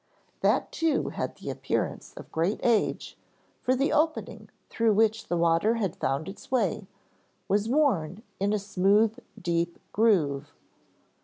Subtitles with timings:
[0.39, 3.19] That too had the appearance of great age
[3.61, 6.87] for the opening through which the water had found its way,
[7.47, 10.55] was worn in a smooth, deep groove.